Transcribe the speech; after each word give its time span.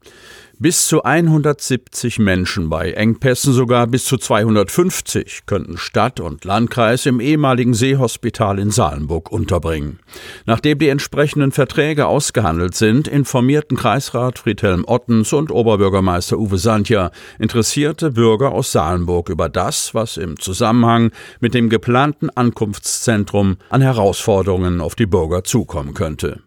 bis 0.59 0.87
zu 0.87 1.03
170 1.03 2.19
Menschen, 2.19 2.71
bei 2.71 2.93
Engpässen 2.93 3.53
sogar 3.53 3.87
bis 3.87 4.05
zu 4.05 4.17
250 4.17 5.47
könnten 5.47 5.77
Stadt 5.77 6.21
und 6.21 6.45
Landkreis 6.45 7.07
im 7.07 7.19
ehemaligen 7.19 7.75
Seehospital 7.75 8.59
in 8.59 8.71
Salenburg 8.71 9.33
unterbringen. 9.33 9.99
Nachdem 10.47 10.79
die 10.79 10.89
entsprechenden 10.89 11.51
Verträge 11.51 12.07
ausgehandelt 12.07 12.75
sind, 12.75 13.09
informierten 13.09 13.77
Kreisrat 13.77 14.39
Friedhelm 14.39 14.85
Ottens 14.87 15.33
und 15.33 15.51
Oberbürgermeister 15.51 16.39
Uwe 16.39 16.59
Sandja 16.59 17.11
interessierte 17.39 18.13
Bürger 18.13 18.53
aus 18.53 18.71
Salenburg 18.71 19.31
über 19.31 19.49
das, 19.49 19.95
was 19.95 20.17
im 20.17 20.39
Zusammenhang 20.39 21.11
mit 21.41 21.55
dem 21.55 21.69
geplanten 21.69 22.31
Ankunftszentrum 22.31 23.57
an 23.71 23.83
Herausforderungen 23.83 24.81
auf 24.81 24.95
die 24.95 25.07
Bürger 25.07 25.43
zukommen 25.43 25.95
könnte. 25.95 26.44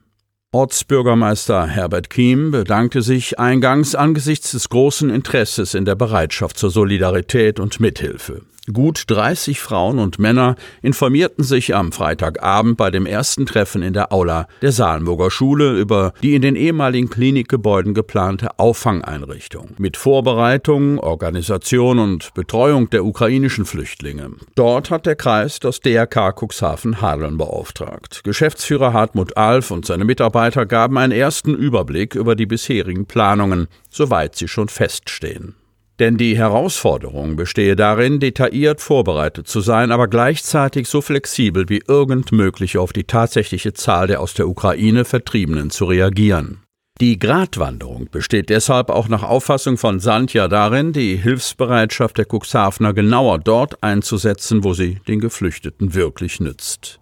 Ortsbürgermeister 0.58 1.68
Herbert 1.68 2.10
Kiem 2.10 2.50
bedankte 2.50 3.04
sich 3.04 3.38
eingangs 3.38 3.94
angesichts 3.94 4.54
des 4.54 4.70
großen 4.70 5.12
Interesses 5.12 5.76
in 5.76 5.86
der 5.86 5.94
Bereitschaft 5.94 6.58
zur 6.58 6.72
Solidarität 6.72 7.60
und 7.60 7.80
Mithilfe. 7.80 8.42
Gut 8.74 9.06
30 9.08 9.62
Frauen 9.62 9.98
und 9.98 10.20
Männer 10.20 10.58
informierten 10.82 11.46
sich 11.46 11.74
am 11.74 11.94
Freitagabend 11.94 12.76
bei 12.76 12.92
dem 12.92 13.06
ersten 13.06 13.46
Treffen 13.46 13.82
in 13.82 13.94
der 13.94 14.12
Aula 14.12 14.50
der 14.62 14.74
Salenburger 14.74 15.32
Schule 15.32 15.80
über 15.80 16.14
die 16.22 16.36
in 16.36 16.42
den 16.42 16.58
ehemaligen 16.58 17.10
Klinikgebäuden 17.10 17.94
geplante 17.94 18.60
Auffangeinrichtung 18.60 19.70
mit 19.78 19.96
Vorbereitung, 19.96 21.00
Organisation 21.00 21.98
und 21.98 22.34
Betreuung 22.34 22.90
der 22.90 23.06
ukrainischen 23.06 23.66
Flüchtlinge. 23.66 24.32
Dort 24.56 24.92
hat 24.92 25.06
der 25.06 25.16
Kreis 25.16 25.62
das 25.62 25.80
DRK 25.80 26.34
Cuxhaven 26.34 27.00
Hadeln 27.00 27.38
beauftragt. 27.38 28.22
Geschäftsführer 28.26 28.92
Hartmut 28.92 29.38
Alf 29.38 29.72
und 29.72 29.86
seine 29.86 30.04
Mitarbeiter 30.04 30.66
gaben 30.66 30.98
einen 30.98 31.14
ersten 31.14 31.56
Überblick 31.56 32.16
über 32.16 32.36
die 32.36 32.46
bisherigen 32.46 33.06
Planungen, 33.06 33.70
soweit 33.90 34.36
sie 34.36 34.50
schon 34.50 34.68
feststehen. 34.68 35.56
Denn 36.00 36.18
die 36.18 36.38
Herausforderung 36.38 37.36
bestehe 37.36 37.76
darin, 37.76 38.20
detailliert 38.20 38.82
vorbereitet 38.82 39.48
zu 39.48 39.62
sein, 39.62 39.92
aber 39.92 40.08
gleichzeitig 40.08 40.88
so 40.88 41.02
flexibel 41.02 41.70
wie 41.70 41.82
irgend 41.88 42.32
möglich 42.32 42.78
auf 42.78 42.94
die 42.94 43.06
tatsächliche 43.06 43.74
Zahl 43.74 44.08
der 44.08 44.22
aus 44.22 44.36
der 44.36 44.48
Ukraine 44.48 45.06
Vertriebenen 45.06 45.72
zu 45.72 45.86
reagieren. 45.86 46.62
Die 47.00 47.20
Gratwanderung 47.20 48.10
besteht 48.12 48.50
deshalb 48.50 48.90
auch 48.90 49.08
nach 49.08 49.22
Auffassung 49.22 49.78
von 49.78 50.00
Sandja 50.00 50.48
darin, 50.48 50.94
die 50.94 51.16
Hilfsbereitschaft 51.16 52.18
der 52.18 52.26
Cuxhavener 52.26 52.94
genauer 52.94 53.38
dort 53.38 53.84
einzusetzen, 53.84 54.64
wo 54.64 54.74
sie 54.74 55.00
den 55.08 55.20
Geflüchteten 55.20 55.94
wirklich 55.94 56.40
nützt. 56.40 57.00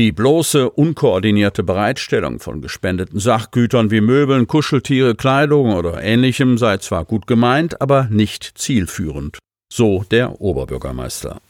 Die 0.00 0.12
bloße, 0.12 0.70
unkoordinierte 0.70 1.62
Bereitstellung 1.62 2.38
von 2.38 2.62
gespendeten 2.62 3.20
Sachgütern 3.20 3.90
wie 3.90 4.00
Möbeln, 4.00 4.46
Kuscheltiere, 4.46 5.14
Kleidung 5.14 5.74
oder 5.74 6.02
ähnlichem 6.02 6.56
sei 6.56 6.78
zwar 6.78 7.04
gut 7.04 7.26
gemeint, 7.26 7.82
aber 7.82 8.08
nicht 8.10 8.52
zielführend. 8.56 9.36
So 9.70 10.02
der 10.10 10.40
Oberbürgermeister. 10.40 11.42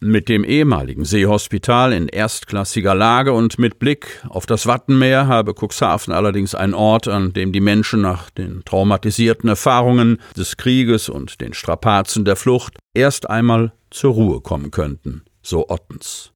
Mit 0.00 0.28
dem 0.28 0.42
ehemaligen 0.42 1.04
Seehospital 1.04 1.92
in 1.92 2.08
erstklassiger 2.08 2.92
Lage 2.92 3.32
und 3.32 3.60
mit 3.60 3.78
Blick 3.78 4.20
auf 4.28 4.46
das 4.46 4.66
Wattenmeer 4.66 5.28
habe 5.28 5.54
Cuxhaven 5.54 6.12
allerdings 6.12 6.56
ein 6.56 6.74
Ort, 6.74 7.06
an 7.06 7.32
dem 7.32 7.52
die 7.52 7.60
Menschen 7.60 8.00
nach 8.00 8.30
den 8.30 8.64
traumatisierten 8.64 9.48
Erfahrungen 9.48 10.18
des 10.36 10.56
Krieges 10.56 11.08
und 11.08 11.40
den 11.40 11.54
Strapazen 11.54 12.24
der 12.24 12.34
Flucht 12.34 12.78
erst 12.94 13.30
einmal 13.30 13.72
zur 13.92 14.14
Ruhe 14.14 14.40
kommen 14.40 14.72
könnten, 14.72 15.22
so 15.40 15.68
Ottens. 15.68 16.31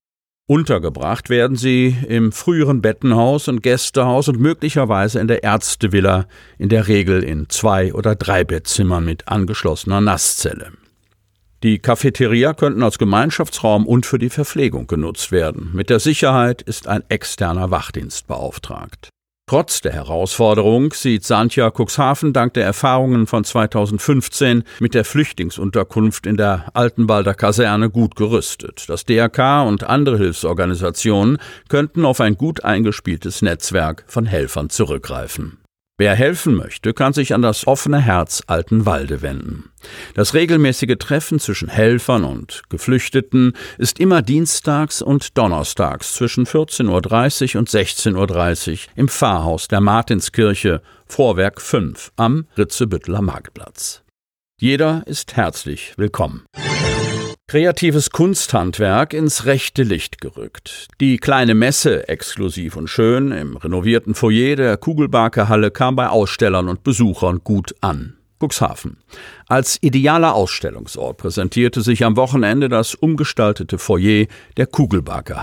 Untergebracht 0.49 1.29
werden 1.29 1.57
sie 1.57 1.97
im 2.07 2.31
früheren 2.31 2.81
Bettenhaus 2.81 3.49
und 3.49 3.65
Gästehaus 3.65 4.29
und 4.29 4.39
möglicherweise 4.39 5.19
in 5.19 5.27
der 5.27 5.43
Ärztevilla, 5.43 6.29
in 6.57 6.69
der 6.69 6.87
Regel 6.87 7.25
in 7.25 7.49
zwei 7.49 7.93
oder 7.93 8.15
drei 8.15 8.45
Bettzimmern 8.45 9.05
mit 9.05 9.27
angeschlossener 9.27 10.01
Nasszelle. 10.01 10.71
Die 11.65 11.81
Cafeteria 11.81 12.55
könnten 12.55 12.85
als 12.85 12.97
Gemeinschaftsraum 12.97 13.89
und 13.89 14.07
für 14.07 14.21
die 14.21 14.31
Verpflegung 14.31 14.87
genutzt 14.87 15.33
werden. 15.33 15.71
Mit 15.73 15.91
der 15.91 15.99
Sicherheit 15.99 16.63
ist 16.63 16.87
ein 16.87 17.03
externer 17.09 17.73
Wachdienst 17.73 18.29
beauftragt. 18.29 19.09
Trotz 19.49 19.81
der 19.81 19.93
Herausforderung 19.93 20.93
sieht 20.93 21.25
Santja 21.25 21.71
Cuxhaven 21.71 22.33
dank 22.33 22.55
der 22.55 22.65
Erfahrungen 22.65 23.29
von 23.29 23.45
2015 23.45 24.65
mit 24.81 24.93
der 24.93 25.05
Flüchtlingsunterkunft 25.05 26.27
in 26.27 26.37
der 26.37 26.67
Altenwalder 26.75 27.33
Kaserne 27.33 27.89
gut 27.89 28.17
gerüstet. 28.17 28.87
Das 28.89 29.05
DRK 29.05 29.63
und 29.63 29.85
andere 29.85 30.19
Hilfsorganisationen 30.19 31.39
könnten 31.69 32.05
auf 32.05 32.21
ein 32.21 32.37
gut 32.37 32.65
eingespieltes 32.65 33.41
Netzwerk 33.41 34.03
von 34.09 34.27
Helfern 34.27 34.69
zurückgreifen. 34.69 35.59
Wer 35.99 36.15
helfen 36.15 36.55
möchte, 36.55 36.93
kann 36.93 37.15
sich 37.15 37.33
an 37.33 37.41
das 37.41 37.67
offene 37.67 37.99
Herz 37.99 38.43
Altenwalde 38.47 39.23
wenden. 39.23 39.71
Das 40.13 40.35
regelmäßige 40.35 40.97
Treffen 40.99 41.39
zwischen 41.39 41.69
Helfern 41.69 42.25
und 42.25 42.65
Geflüchteten 42.69 43.55
ist 43.79 43.99
immer 43.99 44.21
dienstags 44.21 45.01
und 45.01 45.39
donnerstags 45.39 46.13
zwischen 46.13 46.45
14.30 46.45 47.55
Uhr 47.55 47.61
und 47.61 47.71
16.30 47.71 48.73
Uhr 48.73 48.79
im 48.95 49.09
Pfarrhaus 49.09 49.69
der 49.69 49.81
Martinskirche, 49.81 50.83
Vorwerk 51.07 51.63
5 51.63 52.13
am 52.17 52.47
Ritzebütteler 52.59 53.23
Marktplatz. 53.23 54.03
Jeder 54.61 55.03
ist 55.07 55.37
herzlich 55.37 55.95
willkommen. 55.97 56.45
Kreatives 57.49 58.11
Kunsthandwerk 58.11 59.13
ins 59.13 59.45
rechte 59.45 59.85
Licht 59.85 60.21
gerückt. 60.21 60.89
Die 61.01 61.17
kleine 61.19 61.55
Messe, 61.55 62.09
exklusiv 62.09 62.75
und 62.75 62.89
schön, 62.89 63.31
im 63.31 63.57
renovierten 63.57 64.17
Foyer 64.17 64.57
der 64.57 64.77
Kugelbarke 64.77 65.49
kam 65.71 65.95
bei 65.95 66.09
Ausstellern 66.09 66.69
und 66.69 66.83
Besuchern 66.83 67.43
gut 67.45 67.73
an. 67.81 68.16
Cuxhaven. 68.39 68.99
Als 69.49 69.79
idealer 69.81 70.35
Ausstellungsort 70.35 71.17
präsentierte 71.17 71.81
sich 71.81 72.05
am 72.05 72.17
Wochenende 72.17 72.69
das 72.69 72.95
umgestaltete 72.95 73.79
Foyer 73.79 74.27
der 74.57 74.67
Kugelbarke 74.67 75.37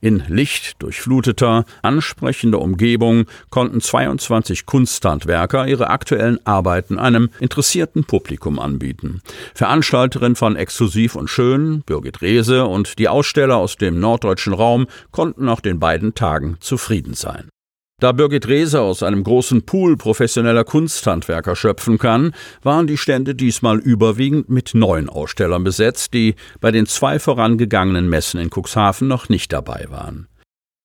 In 0.00 0.22
lichtdurchfluteter, 0.28 1.64
ansprechender 1.82 2.60
Umgebung 2.60 3.26
konnten 3.50 3.80
22 3.80 4.66
Kunsthandwerker 4.66 5.66
ihre 5.66 5.90
aktuellen 5.90 6.44
Arbeiten 6.46 6.98
einem 6.98 7.30
interessierten 7.40 8.04
Publikum 8.04 8.58
anbieten. 8.58 9.20
Veranstalterin 9.54 10.36
von 10.36 10.56
Exklusiv 10.56 11.14
und 11.16 11.28
Schön, 11.28 11.82
Birgit 11.82 12.22
Rehse 12.22 12.66
und 12.66 12.98
die 12.98 13.08
Aussteller 13.08 13.56
aus 13.56 13.76
dem 13.76 14.00
norddeutschen 14.00 14.52
Raum 14.52 14.86
konnten 15.10 15.44
nach 15.44 15.60
den 15.60 15.78
beiden 15.78 16.14
Tagen 16.14 16.56
zufrieden 16.60 17.14
sein. 17.14 17.48
Da 17.98 18.12
Birgit 18.12 18.46
Reese 18.46 18.82
aus 18.82 19.02
einem 19.02 19.24
großen 19.24 19.64
Pool 19.64 19.96
professioneller 19.96 20.64
Kunsthandwerker 20.64 21.56
schöpfen 21.56 21.96
kann, 21.96 22.32
waren 22.62 22.86
die 22.86 22.98
Stände 22.98 23.34
diesmal 23.34 23.78
überwiegend 23.78 24.50
mit 24.50 24.74
neuen 24.74 25.08
Ausstellern 25.08 25.64
besetzt, 25.64 26.12
die 26.12 26.34
bei 26.60 26.70
den 26.70 26.84
zwei 26.84 27.18
vorangegangenen 27.18 28.06
Messen 28.06 28.38
in 28.38 28.50
Cuxhaven 28.50 29.08
noch 29.08 29.30
nicht 29.30 29.50
dabei 29.50 29.86
waren. 29.88 30.28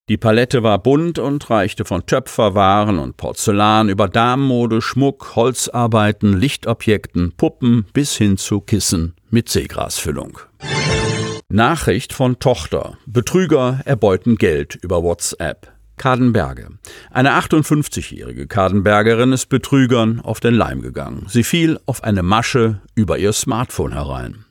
Die 0.07 0.15
Palette 0.15 0.63
war 0.63 0.79
bunt 0.79 1.19
und 1.19 1.49
reichte 1.49 1.83
von 1.83 2.05
Töpferwaren 2.05 2.97
und 2.97 3.17
Porzellan 3.17 3.89
über 3.89 4.07
Damenmode, 4.07 4.81
Schmuck, 4.81 5.35
Holzarbeiten, 5.35 6.37
Lichtobjekten, 6.37 7.33
Puppen 7.35 7.87
bis 7.91 8.15
hin 8.15 8.37
zu 8.37 8.61
Kissen 8.61 9.15
mit 9.29 9.49
Seegrasfüllung. 9.49 10.39
Nachricht 11.49 12.13
von 12.13 12.39
Tochter. 12.39 12.97
Betrüger 13.05 13.81
erbeuten 13.83 14.37
Geld 14.37 14.75
über 14.75 15.03
WhatsApp. 15.03 15.80
Kadenberge. 16.01 16.67
Eine 17.11 17.33
58-jährige 17.33 18.47
Kadenbergerin 18.47 19.33
ist 19.33 19.49
Betrügern 19.49 20.19
auf 20.19 20.39
den 20.39 20.55
Leim 20.55 20.81
gegangen. 20.81 21.27
Sie 21.29 21.43
fiel 21.43 21.79
auf 21.85 22.03
eine 22.03 22.23
Masche 22.23 22.81
über 22.95 23.19
ihr 23.19 23.33
Smartphone 23.33 23.93
herein. 23.93 24.45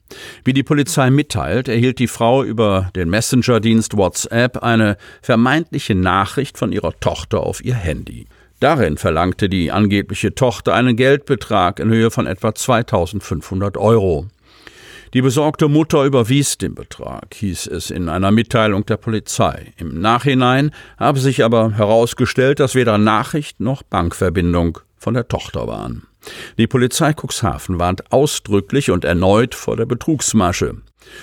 Wie 0.44 0.52
die 0.52 0.62
Polizei 0.62 1.10
mitteilt, 1.10 1.66
erhielt 1.66 1.98
die 1.98 2.06
Frau 2.06 2.44
über 2.44 2.90
den 2.94 3.10
Messenger-Dienst 3.10 3.96
WhatsApp 3.96 4.62
eine 4.62 4.96
vermeintliche 5.22 5.96
Nachricht 5.96 6.56
von 6.56 6.70
ihrer 6.70 6.92
Tochter 7.00 7.40
auf 7.40 7.64
ihr 7.64 7.74
Handy. 7.74 8.26
Darin 8.60 8.96
verlangte 8.96 9.48
die 9.48 9.72
angebliche 9.72 10.36
Tochter 10.36 10.74
einen 10.74 10.94
Geldbetrag 10.94 11.80
in 11.80 11.90
Höhe 11.90 12.12
von 12.12 12.28
etwa 12.28 12.54
2500 12.54 13.76
Euro. 13.76 14.28
Die 15.12 15.22
besorgte 15.22 15.66
Mutter 15.66 16.04
überwies 16.04 16.56
den 16.56 16.76
Betrag, 16.76 17.34
hieß 17.34 17.66
es 17.66 17.90
in 17.90 18.08
einer 18.08 18.30
Mitteilung 18.30 18.86
der 18.86 18.96
Polizei. 18.96 19.72
Im 19.76 20.00
Nachhinein 20.00 20.70
habe 20.98 21.18
sich 21.18 21.42
aber 21.42 21.72
herausgestellt, 21.72 22.60
dass 22.60 22.76
weder 22.76 22.96
Nachricht 22.96 23.58
noch 23.58 23.82
Bankverbindung 23.82 24.78
von 24.96 25.14
der 25.14 25.26
Tochter 25.26 25.66
waren. 25.66 26.06
Die 26.58 26.68
Polizei 26.68 27.12
Cuxhaven 27.12 27.80
warnt 27.80 28.12
ausdrücklich 28.12 28.92
und 28.92 29.04
erneut 29.04 29.56
vor 29.56 29.76
der 29.76 29.86
Betrugsmasche. 29.86 30.76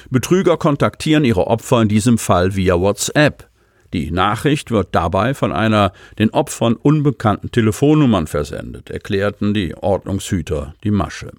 Betrüger 0.09 0.57
kontaktieren 0.57 1.23
ihre 1.23 1.47
Opfer 1.47 1.81
in 1.81 1.87
diesem 1.87 2.17
Fall 2.17 2.55
via 2.55 2.77
WhatsApp. 2.77 3.47
Die 3.93 4.11
Nachricht 4.11 4.69
wird 4.69 4.89
dabei 4.91 5.33
von 5.33 5.53
einer 5.53 5.93
den 6.19 6.31
Opfern 6.31 6.75
unbekannten 6.75 7.51
Telefonnummern 7.51 8.27
versendet, 8.27 8.89
erklärten 8.89 9.53
die 9.53 9.75
Ordnungshüter 9.75 10.75
die 10.83 10.91
Masche. 10.91 11.31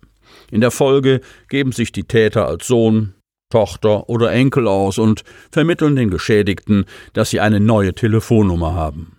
In 0.50 0.60
der 0.60 0.70
Folge 0.70 1.20
geben 1.48 1.72
sich 1.72 1.92
die 1.92 2.04
Täter 2.04 2.46
als 2.46 2.66
Sohn, 2.66 3.14
Tochter 3.50 4.08
oder 4.08 4.30
Enkel 4.32 4.69
aus 4.69 4.98
und 4.98 5.25
vermitteln 5.50 5.96
den 5.96 6.10
Geschädigten, 6.10 6.84
dass 7.12 7.30
sie 7.30 7.40
eine 7.40 7.60
neue 7.60 7.94
Telefonnummer 7.94 8.75
haben. 8.75 9.16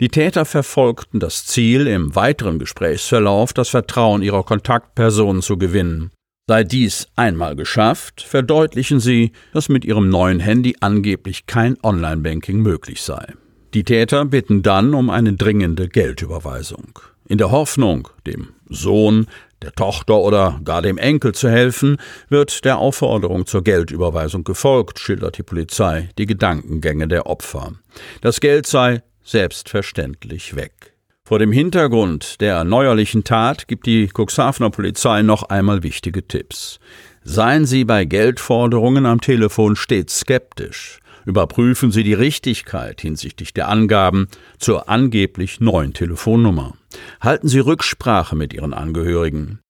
Die 0.00 0.08
Täter 0.08 0.44
verfolgten 0.44 1.20
das 1.20 1.46
Ziel, 1.46 1.86
im 1.86 2.14
weiteren 2.14 2.58
Gesprächsverlauf 2.58 3.52
das 3.52 3.68
Vertrauen 3.68 4.22
ihrer 4.22 4.42
Kontaktpersonen 4.42 5.42
zu 5.42 5.56
gewinnen. 5.56 6.10
Sei 6.48 6.64
dies 6.64 7.06
einmal 7.14 7.54
geschafft, 7.54 8.20
verdeutlichen 8.20 8.98
sie, 8.98 9.30
dass 9.52 9.68
mit 9.68 9.84
ihrem 9.84 10.08
neuen 10.08 10.40
Handy 10.40 10.76
angeblich 10.80 11.46
kein 11.46 11.76
Online-Banking 11.82 12.60
möglich 12.60 13.00
sei. 13.02 13.34
Die 13.74 13.84
Täter 13.84 14.24
bitten 14.24 14.62
dann 14.62 14.92
um 14.92 15.08
eine 15.08 15.34
dringende 15.34 15.88
Geldüberweisung. 15.88 16.98
In 17.28 17.38
der 17.38 17.52
Hoffnung, 17.52 18.08
dem 18.26 18.48
Sohn 18.74 19.26
der 19.62 19.72
Tochter 19.72 20.18
oder 20.18 20.60
gar 20.64 20.82
dem 20.82 20.98
Enkel 20.98 21.32
zu 21.32 21.48
helfen, 21.48 21.96
wird 22.28 22.64
der 22.64 22.78
Aufforderung 22.78 23.46
zur 23.46 23.62
Geldüberweisung 23.62 24.44
gefolgt, 24.44 24.98
schildert 24.98 25.38
die 25.38 25.42
Polizei 25.42 26.08
die 26.18 26.26
Gedankengänge 26.26 27.08
der 27.08 27.26
Opfer. 27.26 27.72
Das 28.20 28.40
Geld 28.40 28.66
sei 28.66 29.02
selbstverständlich 29.24 30.56
weg. 30.56 30.94
Vor 31.24 31.38
dem 31.38 31.52
Hintergrund 31.52 32.40
der 32.40 32.64
neuerlichen 32.64 33.24
Tat 33.24 33.68
gibt 33.68 33.86
die 33.86 34.10
Cuxhavener 34.12 34.70
Polizei 34.70 35.22
noch 35.22 35.44
einmal 35.44 35.82
wichtige 35.82 36.26
Tipps. 36.26 36.80
Seien 37.22 37.64
Sie 37.64 37.84
bei 37.84 38.04
Geldforderungen 38.04 39.06
am 39.06 39.20
Telefon 39.20 39.76
stets 39.76 40.20
skeptisch. 40.20 40.98
Überprüfen 41.24 41.92
Sie 41.92 42.02
die 42.02 42.14
Richtigkeit 42.14 43.00
hinsichtlich 43.00 43.54
der 43.54 43.68
Angaben 43.68 44.28
zur 44.58 44.88
angeblich 44.88 45.60
neuen 45.60 45.92
Telefonnummer. 45.92 46.74
Halten 47.20 47.48
Sie 47.48 47.60
Rücksprache 47.60 48.36
mit 48.36 48.52
Ihren 48.52 48.74
Angehörigen. 48.74 49.60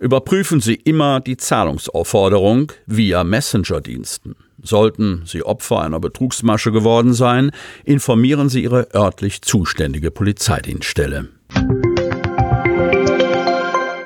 Überprüfen 0.00 0.60
Sie 0.60 0.74
immer 0.74 1.20
die 1.20 1.36
Zahlungsaufforderung 1.36 2.72
via 2.86 3.22
Messenger-Diensten. 3.22 4.34
Sollten 4.60 5.22
Sie 5.26 5.44
Opfer 5.44 5.82
einer 5.82 6.00
Betrugsmasche 6.00 6.72
geworden 6.72 7.14
sein, 7.14 7.50
informieren 7.84 8.48
Sie 8.48 8.62
Ihre 8.62 8.88
örtlich 8.94 9.42
zuständige 9.42 10.10
Polizeidienststelle. 10.10 11.28